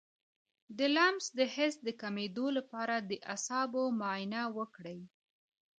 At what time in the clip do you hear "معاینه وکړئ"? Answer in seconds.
3.99-4.99